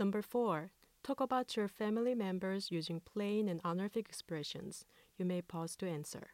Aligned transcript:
Number 0.00 0.22
4. 0.22 0.72
Talk 1.02 1.20
about 1.20 1.58
your 1.58 1.68
family 1.68 2.14
members 2.14 2.70
using 2.70 3.00
plain 3.00 3.50
and 3.50 3.60
honorific 3.66 4.08
expressions. 4.08 4.86
You 5.18 5.26
may 5.26 5.42
pause 5.42 5.76
to 5.76 5.86
answer. 5.86 6.28